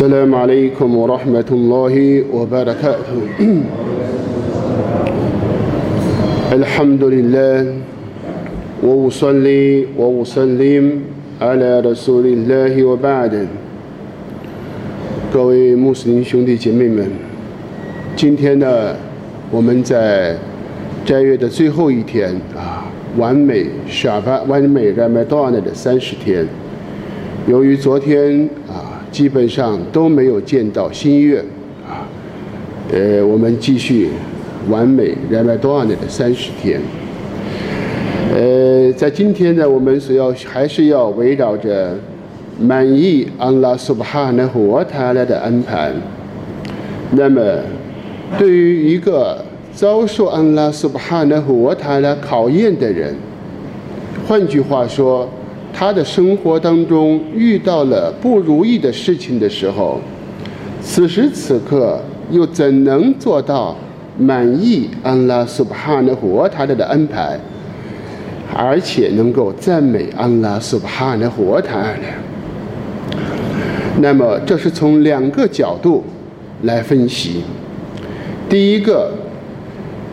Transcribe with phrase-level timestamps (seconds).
[0.00, 3.21] السلام عليكم ورحمة الله وبركاته
[6.53, 7.57] الحمد لله
[8.83, 10.85] وأصلي وأسلم
[11.41, 13.47] على رسول الله وبعد
[15.33, 17.09] 各位穆斯林兄弟姐妹们，
[18.15, 18.95] 今天呢，
[19.49, 20.35] 我们在
[21.03, 22.85] 斋月的最后一天啊，
[23.17, 26.45] 完美沙巴完美 Ramadan 的三十天。
[27.47, 31.43] 由于昨天啊， 基本上都没有见到新月
[31.87, 32.07] 啊，
[32.91, 34.09] 呃，我们继续
[34.69, 36.79] 完美 Ramadan 的三十天。
[38.33, 41.95] 呃，在今天呢，我们所要还是要围绕着。
[42.59, 45.91] 满意安拉苏巴哈纳和他来的安排。
[47.13, 47.41] 那么，
[48.37, 49.43] 对于一个
[49.73, 53.15] 遭受安拉苏巴哈纳和他来考验的人，
[54.27, 55.27] 换句话说，
[55.73, 59.99] 他的生活当中遇到了不如意的事情的时候，
[60.81, 63.75] 此时此刻又怎能做到
[64.17, 67.39] 满意安拉苏巴哈纳和他来的安排，
[68.55, 72.03] 而且能够赞美安拉苏巴哈纳和他呢？
[73.99, 76.03] 那么，这是从两个角度
[76.63, 77.43] 来分析。
[78.49, 79.11] 第一个，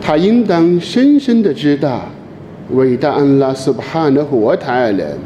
[0.01, 2.01] 他应当深深的知道，
[2.71, 5.17] 伟大安拉苏巴哈的活泰人，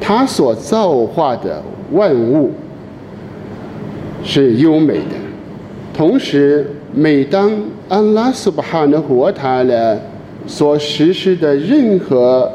[0.00, 2.52] 他所造化的万物
[4.24, 5.16] 是优美的。
[5.92, 7.50] 同时，每当
[7.88, 10.00] 安拉苏巴哈的活泰人
[10.46, 12.52] 所实施的任何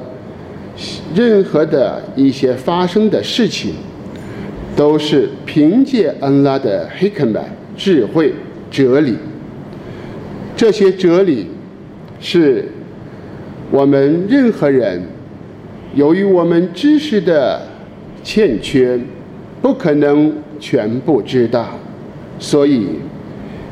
[1.16, 3.74] 任何的一些发生的事情。
[4.74, 7.44] 都是凭借安拉的黑肯曼
[7.76, 8.34] 智慧
[8.72, 9.18] 哲理，
[10.56, 11.48] 这些哲理
[12.22, 12.66] 是
[13.70, 15.04] 我们任何人
[15.94, 17.62] 由于我们知识的
[18.24, 19.00] 欠缺，
[19.62, 21.68] 不可能全部知道。
[22.40, 22.88] 所以，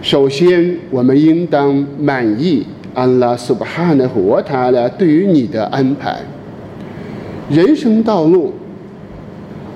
[0.02, 6.20] 首先我们应当满意安拉苏巴哈的活塔拉对于你的安排。
[7.50, 8.54] 人生道路，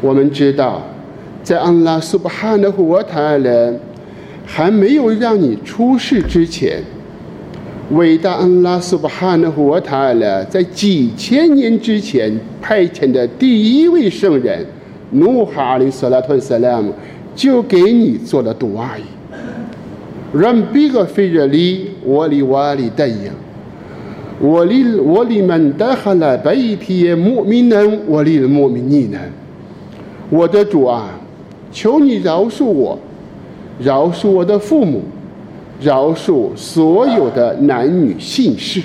[0.01, 0.81] 我们知道。
[1.41, 3.73] 在安拉苏巴哈的活塔勒
[4.45, 6.81] 还没有让你出世之前，
[7.94, 14.66] 伟大安拉苏巴哈的活塔勒在几千年之前派遣的第一位圣人
[15.12, 16.92] 努哈阿里斯拉特萨拉姆
[17.36, 19.02] 就给你做了杜阿姨，
[20.36, 23.31] 让别个非着里我里瓦里代言，
[24.40, 29.20] 我里我里们带哈了白天莫名人我里莫名你呢，
[30.31, 31.20] 我的主啊！
[31.72, 32.98] 求你饶恕我，
[33.80, 35.02] 饶恕我的父母，
[35.83, 38.81] 饶恕所有的男女姓氏。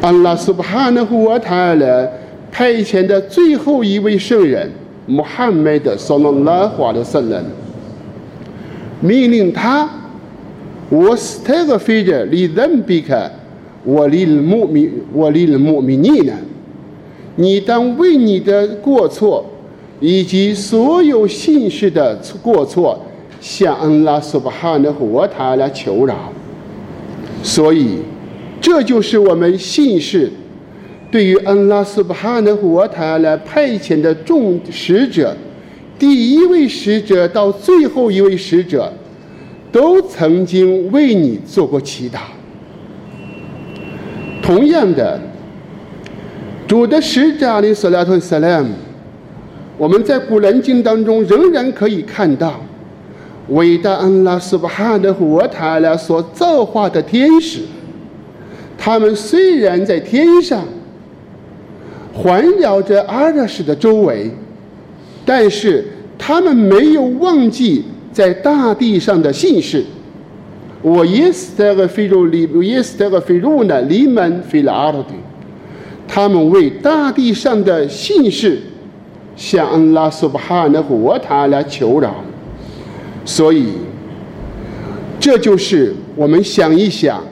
[0.00, 2.10] 安拉苏巴哈纳胡瓦塔勒
[2.50, 4.70] 派遣的最后一位圣人
[5.06, 7.44] 穆罕默德（圣拉华的圣人）
[9.00, 9.88] 命令他
[10.90, 13.30] ：“我斯特个非者离人比克，
[13.84, 16.32] 我离穆米，我离穆米尼呢？
[17.36, 19.44] 你当为你的过错。”
[20.04, 22.98] 以及所有姓氏的过错，
[23.42, 26.32] 向安拉苏巴哈的活塔来求饶。
[27.42, 27.98] 所以，
[28.60, 30.30] 这就是我们姓氏
[31.10, 35.36] 对于安拉苏巴哈的活塔来派遣的众使者，
[35.98, 38.92] 第一位使者到最后一位使者，
[39.72, 42.18] 都曾经为你做过祈祷。
[44.40, 45.20] 同样的，
[46.68, 48.70] 主的使者阿里·索拉特·萨勒姆。
[49.78, 52.60] 我们在古兰经当中仍然可以看到，
[53.48, 57.62] 伟大安拉苏巴哈的活塔拉所造化的天使，
[58.78, 60.64] 他们虽然在天上
[62.14, 64.30] 环绕着阿拉什的周围，
[65.26, 65.84] 但是
[66.16, 69.84] 他们没有忘记在大地上的姓氏。
[70.80, 73.80] 我耶斯特个菲鲁里，耶斯特个菲鲁呢？
[73.82, 75.14] 里门菲拉阿拉的，
[76.06, 78.60] 他们为大地上的姓氏。
[79.34, 82.16] 向安拉苏巴哈的活塔来求饶，
[83.24, 83.68] 所以
[85.20, 87.22] 这就是我们想一想，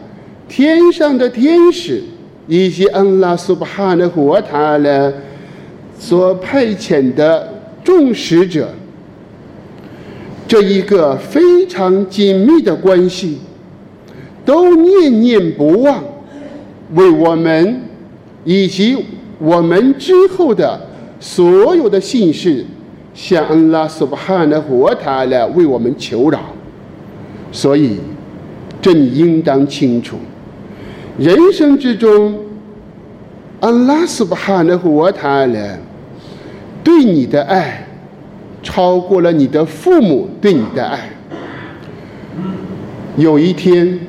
[0.48, 2.02] 天上的天使
[2.46, 5.12] 以及安拉苏巴哈的活塔呢
[5.98, 7.52] 所派遣的
[7.82, 8.68] 众使者，
[10.46, 13.38] 这一个非常紧密的关系，
[14.44, 16.02] 都念念不忘，
[16.94, 17.82] 为我们
[18.44, 18.96] 以及
[19.38, 20.88] 我们之后的。
[21.22, 22.64] 所有的姓氏
[23.22, 26.40] 向安拉苏巴哈的活塔来为我们求饶，
[27.52, 27.98] 所以
[28.80, 30.16] 这你应当清楚，
[31.18, 32.34] 人生之中，
[33.60, 35.78] 安拉苏巴哈的活塔来
[36.82, 37.86] 对你的爱，
[38.62, 41.10] 超过了你的父母对你的爱。
[43.18, 44.00] 有一天，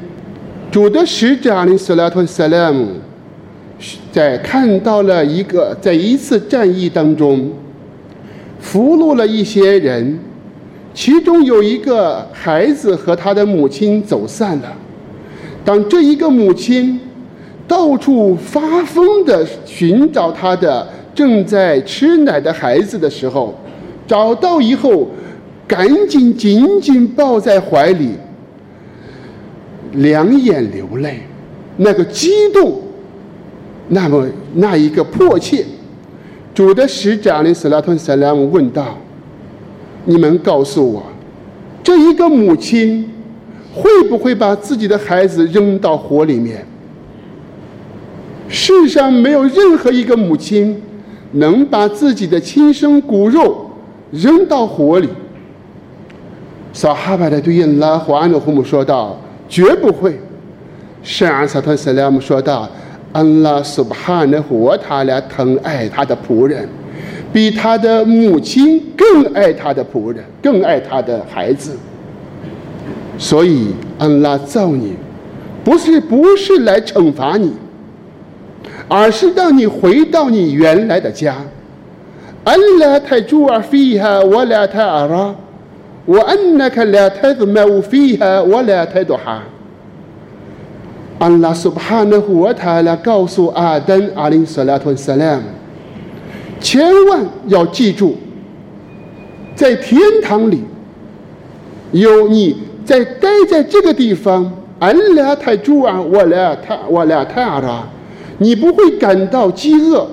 [0.72, 2.88] 主的使者阿里斯拉托萨拉姆
[4.10, 7.52] 在看到了一个在一次战役当中
[8.62, 10.18] 俘虏了一些人，
[10.94, 14.72] 其中有一个孩子和他的母亲走散了。
[15.66, 17.00] 当这一个母亲
[17.68, 23.54] 到处发疯的寻找他的正在吃奶的孩子的时候，
[24.08, 25.10] 找到以后，
[25.68, 28.12] 赶紧紧紧抱在怀里，
[29.94, 31.22] 两眼流泪，
[31.78, 32.82] 那个激动，
[33.90, 35.66] 那么那一个迫切。
[36.54, 38.98] 主的使者阿里斯拉吞萨拉姆问道
[40.06, 41.04] ：“你们告诉我，
[41.84, 43.08] 这一个母亲？”
[43.74, 46.66] 会不会把自己的孩子扔到火里面？
[48.50, 50.82] 世上没有任何一个母亲
[51.32, 53.72] 能把自己的亲生骨肉
[54.12, 55.08] 扔到火里。
[56.74, 59.18] 撒哈巴的对应拉胡安的父母说道
[59.48, 60.20] ：“绝不会。”
[61.02, 62.70] 圣安萨特斯拉姆说道
[63.14, 66.68] ：“安拉苏巴哈的活他俩疼爱他的仆人，
[67.34, 71.78] 比他的母亲更爱他的仆人，更爱他的孩子。”
[73.18, 73.68] 所以，
[74.00, 74.94] 安拉造你，
[75.64, 77.54] 不是不是来惩罚你，
[78.88, 81.36] 而是让你回到你原来的家。
[82.44, 85.36] 安拉太主尔菲哈，我俩太阿拉，
[86.06, 89.44] 我安那克俩太子麦乌菲哈，我俩太多哈。
[91.22, 95.44] 安拉苏巴哈的活他来告诉阿登阿林斯拉吞萨拉姆，
[96.60, 98.16] 千万要记住，
[99.56, 100.64] 在天堂里
[101.92, 102.56] 有你。
[102.84, 107.88] 在待在这个地方，俺俩太主啊，我俩太我俩太阿拉，
[108.40, 110.08] 你不会感到饥饿，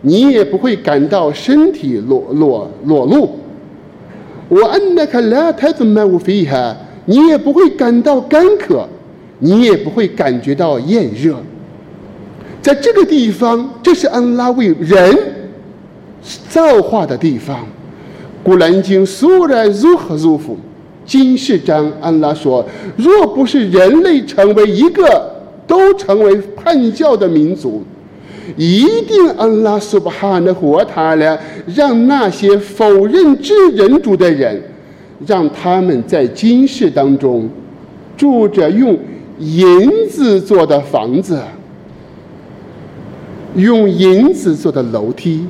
[0.00, 3.38] 你也不会感到身体裸裸裸露。
[4.48, 6.74] 我俺那个俩太子们无非哈，
[7.04, 8.88] 你也不会感到干渴，
[9.38, 11.36] 你也不会感觉到炎热。
[12.62, 15.16] 在这个地方，这是安拉为人
[16.48, 17.66] 造化的地方。
[18.42, 20.54] 古兰经苏然如何如何。
[21.04, 22.66] 金世章，安拉说
[22.98, 25.32] ：“若不是人类成为一个
[25.64, 27.84] 都成为叛教的民族，
[28.56, 31.38] 一定安拉苏巴哈的活他了，
[31.72, 34.60] 让那些否认知人主的人，
[35.24, 37.48] 让他们在金世当中
[38.16, 38.98] 住着用
[39.38, 41.40] 银子做的房子，
[43.54, 45.46] 用银子做的楼梯。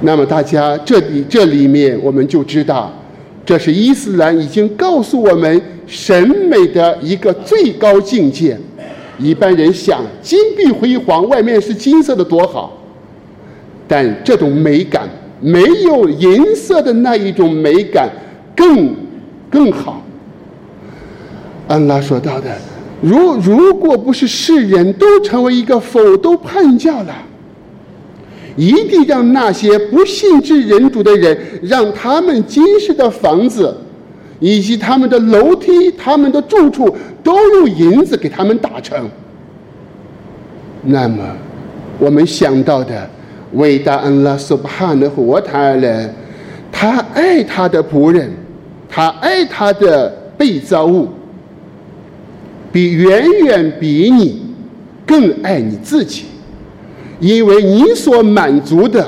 [0.00, 2.92] 那么大家这里这里面我们就知道。”
[3.46, 8.58] 这是伊斯兰已经告诉我们审美的一个最高境界。
[9.18, 12.72] 一般人想金碧辉煌，外面是金色的多好，
[13.86, 15.08] 但这种美感
[15.40, 18.08] 没有银色的那一种美感
[18.56, 18.94] 更
[19.50, 20.02] 更好。
[21.68, 22.56] 安拉说到的，
[23.00, 27.14] 如如果不是世人都成为一个否都叛教了。
[28.56, 33.76] 一定让那些不信之人主的人，让他们今世的房子，
[34.38, 39.10] 以及他们的楼梯、他们的住处，都用银子给他们打成。
[40.84, 41.24] 那么，
[41.98, 43.10] 我们想到的
[43.54, 46.10] 伟大安拉苏巴哈的活他呢？
[46.70, 48.30] 他爱他的仆人，
[48.88, 51.08] 他爱他的被造物，
[52.74, 54.42] 比远远比你
[55.06, 56.24] 更爱你自己。
[57.20, 59.06] 因为你所满足的，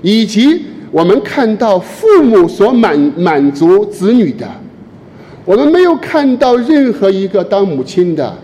[0.00, 4.48] 以及我们看到父母所满满足子女的，
[5.44, 8.34] 我们没有看到任何一个当母亲的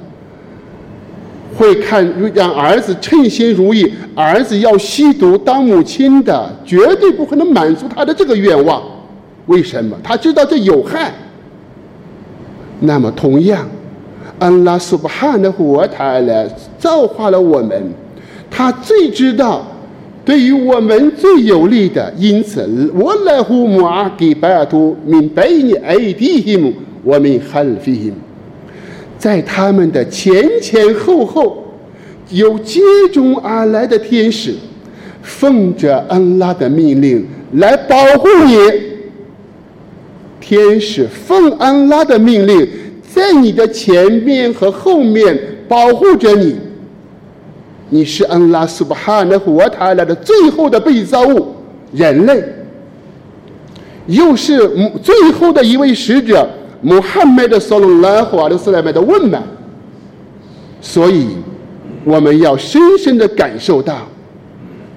[1.56, 8.82] 会看让儿子称心如意，儿子要吸毒当母亲的绝对不可能满足他的这个愿望。
[9.46, 9.96] 为什么？
[10.04, 11.10] 他知道这有害。
[12.80, 13.66] 那么同样，
[14.42, 17.92] 安拉苏巴哈的活他来造化了我们。
[18.50, 19.64] 他最知道
[20.24, 26.72] 对于我们最有利的，因此我来呼木阿给拜图明白你爱弟兄，
[27.04, 28.12] 我们汉非因，
[29.16, 31.64] 在他们的前前后后
[32.30, 32.80] 有接
[33.12, 34.54] 踵而来的天使，
[35.22, 38.56] 奉着安拉的命令来保护你。
[40.40, 42.68] 天使奉安拉的命令，
[43.14, 45.38] 在你的前面和后面
[45.68, 46.56] 保护着你。
[47.90, 51.54] 你是安拉苏巴哈的活塔来的最后的被造物，
[51.92, 52.42] 人类，
[54.06, 54.66] 又是
[55.02, 56.48] 最后的一位使者
[56.80, 59.42] 穆罕默德所罗拉华的斯莱麦的问满，
[60.80, 61.26] 所以
[62.06, 64.08] 我们要深深的感受到，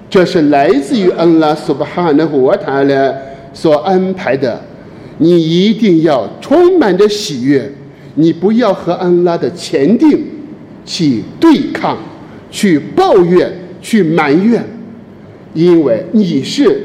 [0.08, 3.14] 这是来自于安拉苏巴哈的活塔来
[3.52, 4.58] 所安排的，
[5.18, 7.70] 你一定要充满着喜悦，
[8.16, 10.24] 你不要和安拉的前定
[10.84, 11.96] 去对抗、
[12.50, 14.64] 去抱怨、去埋怨，
[15.54, 16.82] 因为你是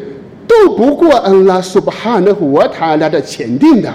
[0.47, 3.91] 斗不过安拉苏巴哈的和塔拉的前定的。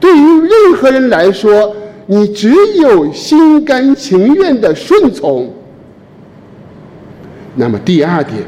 [0.00, 1.74] 对于任何人来说，
[2.06, 5.52] 你只有心甘情愿的顺从。
[7.56, 8.38] 那么第二点。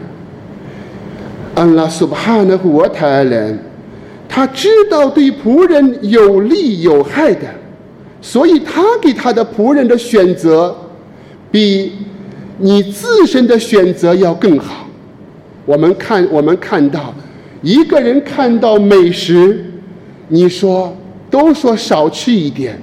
[1.57, 3.57] 安拉苏巴哈纳胡瓦塔人，
[4.29, 7.47] 他知道对仆人有利有害的，
[8.27, 10.75] 所以他给他的仆人的选择，
[11.51, 11.93] 比
[12.57, 14.89] 你自身的选择要更好。
[15.67, 17.15] 我们看，我们看到
[17.61, 19.63] 一个人看到美食，
[20.29, 20.97] 你说
[21.31, 22.81] 都说少吃一点，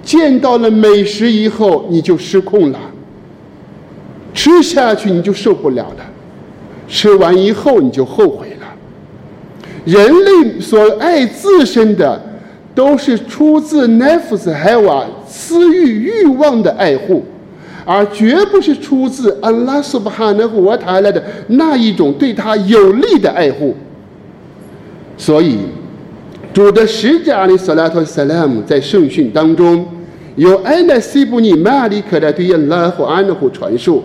[0.00, 2.78] 见到了美食以后你就失控了，
[4.32, 6.04] 吃下去你就受不了了。
[6.86, 8.66] 吃完以后你就后悔了。
[9.84, 12.27] 人类所爱自身的，
[12.78, 17.24] 都是出自奈夫斯海瓦私欲欲望的爱护，
[17.84, 23.74] 而绝不是出自阿拉苏巴哈纳个瓦塔来的那一种对他有利的爱护。
[25.16, 25.56] 所以，
[26.54, 29.84] 主的使者阿里·所拉托·萨拉姆在圣训当中，
[30.36, 34.04] 由安纳西布尼玛里克的对应拉和安拉传述，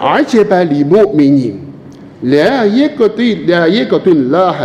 [0.00, 1.54] 而且把里母命尼，
[2.22, 4.56] 俩一个对俩一个对安拉。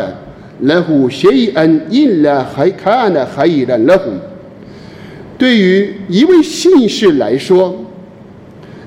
[0.62, 2.44] له شيئا إلا
[2.84, 4.18] كان خيرا لهم
[5.38, 7.76] 对于一位信士来说，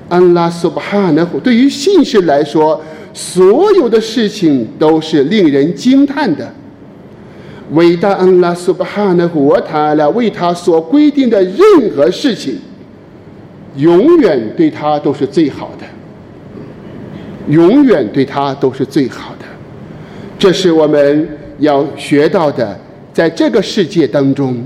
[0.08, 2.82] 安拉苏巴哈纳胡对于信士来说，
[3.14, 6.52] 所有的事情都是令人惊叹的。
[7.72, 11.56] 伟大安拉苏巴哈纳胡他来为他所规定的任
[11.94, 12.58] 何事情，
[13.76, 15.86] 永远对他都是最好的。
[17.48, 19.44] 永远对他都是最好的，
[20.38, 21.28] 这是我们
[21.59, 22.79] 要学到的。
[23.13, 24.57] 在这个世界当中，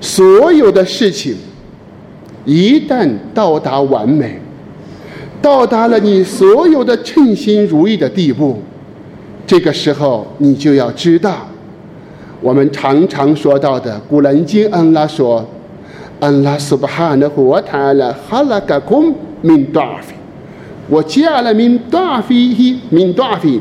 [0.00, 1.36] 所有的事情
[2.46, 4.40] 一旦到达完美，
[5.42, 8.62] 到达了你所有的称心如意的地步，
[9.46, 11.46] 这个时候你就要知道，
[12.40, 15.46] 我们常常说到的《古兰经》，安拉说
[16.18, 19.14] ：“安拉苏巴哈的活塔拉哈拉嘎空
[19.44, 19.66] min
[20.88, 23.60] 我加了 min 大飞一 min 大飞，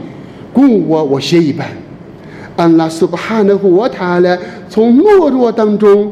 [0.54, 1.68] 故我我写一半。
[2.56, 4.38] 安拉苏巴哈的活塔呢，
[4.70, 6.12] 从懦弱当中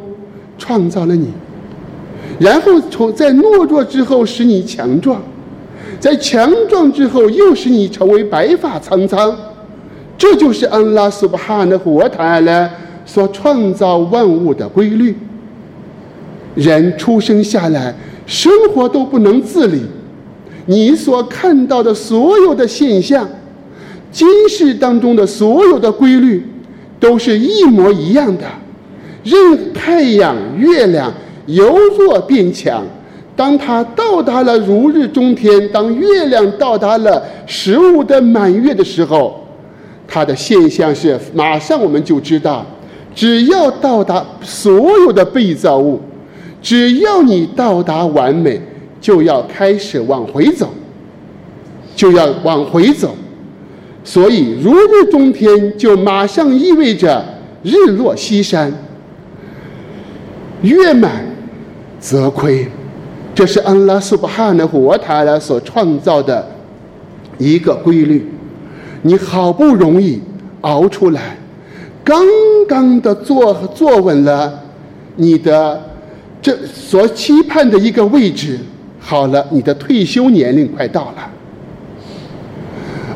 [0.58, 1.28] 创造了你，
[2.40, 5.22] 然后从在懦弱之后使你强壮，
[6.00, 9.36] 在强壮之后又使你成为白发苍苍。
[10.18, 12.70] 这就是安拉苏巴哈的活塔呢
[13.06, 15.16] 所创造万物的规律。
[16.56, 17.96] 人出生下来，
[18.28, 19.82] 生活都不能自理。
[20.68, 23.28] 你所看到的所有的现象，
[24.14, 26.46] 今世当中的所有的规律，
[27.00, 28.46] 都是一模一样的。
[29.24, 31.12] 任太阳、月亮
[31.48, 32.86] 由弱变强，
[33.36, 39.44] 当它到达了如日中天，当月亮到达了十五的满月的时候，
[40.08, 42.66] 它的现象是马上我们就知道，
[43.16, 46.00] 只要到达所有的被造物，
[46.62, 48.62] 只要你到达完美。
[49.02, 50.70] 就要开始往回走，
[51.94, 53.14] 就要往回走，
[54.04, 57.24] 所以如日中天就马上意味着
[57.64, 58.72] 日落西山，
[60.62, 61.26] 月满
[62.00, 62.68] 则亏，
[63.34, 66.46] 这是安拉苏巴哈的活塔拉所创造的
[67.38, 68.30] 一个规律。
[69.04, 70.22] 你好不容易
[70.62, 71.38] 熬出来，
[72.04, 72.26] 刚
[72.68, 74.62] 刚的坐坐稳了
[75.16, 75.82] 你的
[76.42, 78.60] 这所期盼的一个位置。
[79.00, 81.30] 好了，你的退休年龄快到了。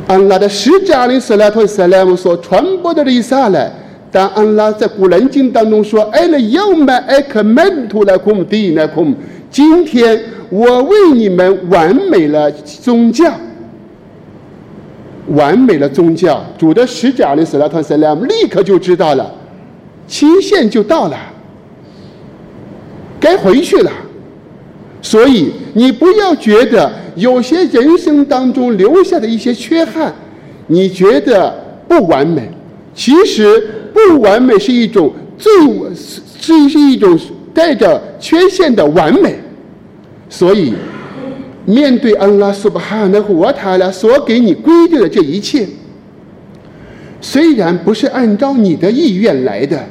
[0.08, 3.70] 安拉的使者阿里斯拉托萨莱姆所传播的利萨来，
[4.10, 9.14] 当安拉在古兰经当中说：“哎了，要买艾克曼图来空地来空，
[9.52, 10.18] 今天
[10.50, 13.30] 我为你们完美了宗教，
[15.28, 19.30] 完美了宗教。”主的使者阿里斯拉托萨莱姆立刻就知道了，
[20.08, 21.18] 期限就到了，
[23.20, 23.92] 该回去了。
[25.10, 30.14] 所以，你不要觉得有些人生当中留下的一些缺憾，
[30.68, 31.50] 你觉得
[31.88, 32.52] 不完美。
[32.94, 35.50] 其实，不完美是一种最
[36.42, 37.18] 是是一种
[37.54, 39.40] 带着缺陷的完美。
[40.30, 40.74] 所以，
[41.64, 45.66] 面对安拉苏巴哈纳胡瓦塔拉所给你规定的这一切，
[47.22, 49.82] 虽然不是按照你的意愿来的，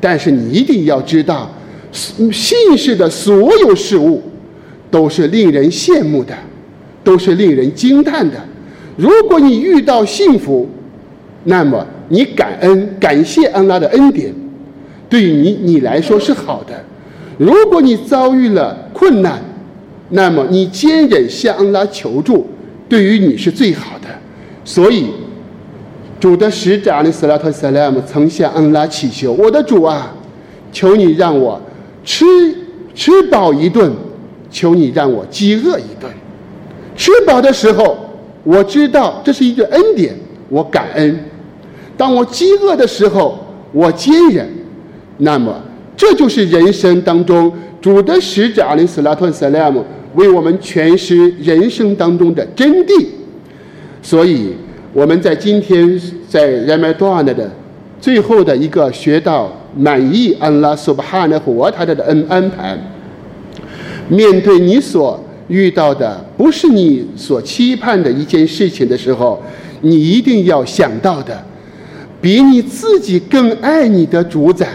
[0.00, 1.50] 但是你一定要知道，
[1.90, 4.22] 信士的所有事物。
[4.92, 6.32] 都是令人羡慕的，
[7.02, 8.36] 都是令人惊叹的。
[8.96, 10.68] 如果你遇到幸福，
[11.44, 14.32] 那么你感恩感谢安拉的恩典，
[15.08, 16.74] 对于你你来说是好的。
[17.38, 19.42] 如果你遭遇了困难，
[20.10, 22.46] 那么你坚忍向安拉求助，
[22.86, 24.08] 对于你是最好的。
[24.62, 25.06] 所以，
[26.20, 30.14] 主的使者阿里斯拉特萨拉姆曾向安拉祈求：“我的主啊，
[30.70, 31.58] 求你让我
[32.04, 32.26] 吃
[32.94, 33.90] 吃饱一顿，
[34.52, 36.08] 求你让我饥饿一顿。
[36.94, 37.96] 吃饱的时候，
[38.44, 40.14] 我知道这是一个恩典，
[40.50, 41.12] 我感恩；
[41.96, 43.38] 当我饥饿的时候，
[43.72, 44.46] 我坚忍。
[45.18, 45.54] 那么，
[45.96, 53.06] 这就是人生当中主的使者阿里斯拉特萨拉姆为我们诠释人生当中的真谛。”
[54.02, 54.52] 所以
[54.92, 57.50] 我们在今天在人麦多安的
[58.00, 62.76] 最后的一个学到满意安拉苏巴哈的和他的恩安排。
[64.12, 69.42] 面对你所遇到的不是你所期盼的一件事情的时候，
[69.80, 71.42] 你一定要想到的，
[72.20, 74.68] 比你自己更爱你的主宰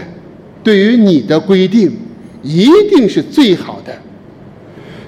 [0.64, 1.96] 对于你的规定，
[2.42, 3.92] 一定是最好的。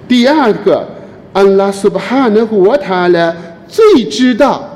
[0.06, 0.86] 第二个，
[1.32, 3.36] 安拉苏巴哈的和他呢？
[3.66, 4.68] 最知道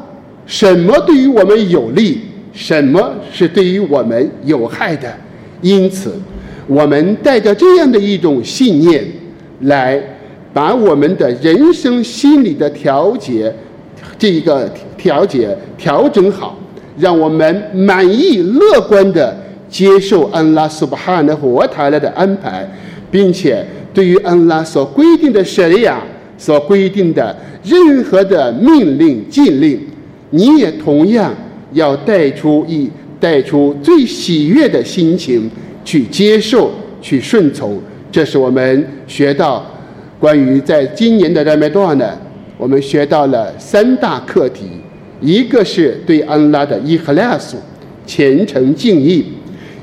[0.46, 2.20] 什么对于我们有利，
[2.52, 5.12] 什么是对于我们有害的。
[5.62, 6.14] 因此，
[6.66, 9.04] 我们带着这样的一种信念，
[9.60, 10.00] 来
[10.52, 13.54] 把我们的人生心理的调节，
[14.18, 16.58] 这一个调节调整好，
[16.98, 19.36] 让我们满意、乐观的
[19.68, 22.68] 接受安拉苏巴哈的活塔拉的安排，
[23.10, 26.02] 并且对于安拉所规定的舍利亚
[26.36, 27.36] 所规定的。
[27.64, 29.80] 任何的命令禁令，
[30.28, 31.34] 你也同样
[31.72, 35.50] 要带出一带出最喜悦的心情
[35.82, 36.70] 去接受、
[37.00, 37.80] 去顺从。
[38.14, 39.66] 这是我们学到
[40.20, 42.16] 关于在今年的热麦多呢，
[42.56, 44.66] 我们学到了三大课题：
[45.20, 47.56] 一个是对安拉的伊赫拉苏
[48.06, 49.24] 虔诚敬意；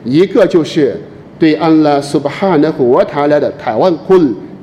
[0.05, 0.97] 一个就是
[1.37, 4.17] 对安拉苏巴哈纳和塔拉的台湾库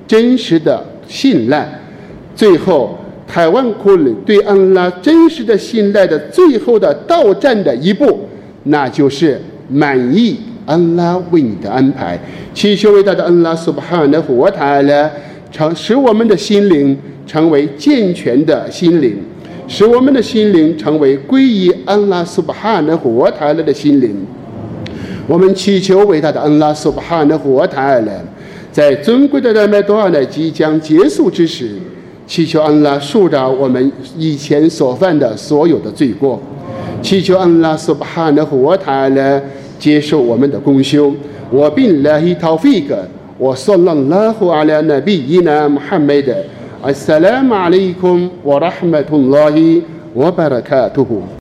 [0.07, 1.63] 真实的信赖；
[2.35, 2.99] 最后。
[3.27, 8.21] 台湾库里对安拉真实的信赖的最后的到站的一步，
[8.63, 9.39] 那就是
[9.69, 10.35] 满意
[10.69, 12.21] 安拉为你的安排。
[12.53, 15.11] 祈求伟大的安拉苏巴哈的活塔来
[15.51, 16.95] 成使我们的心灵
[17.27, 19.17] 成为健全的心灵，
[19.67, 24.15] 使我们的心灵成为归依安拉苏巴哈的活塔来的心灵。
[25.27, 28.23] 我们祈求伟大的安拉苏巴哈的活塔来，
[28.71, 31.71] 在尊贵的热麦多尔呢即将结束之时。
[32.27, 36.39] 祈求安拉恕饶我们以前所犯的所有的罪过，
[37.01, 39.43] 祈求安拉苏巴哈的和他来
[39.79, 41.15] 接受我们的功修。
[41.51, 42.99] 我并拉希陶菲格，
[43.39, 46.35] 我说了拉胡阿拉那比伊那穆罕默德。
[46.83, 47.95] 阿萨拉马里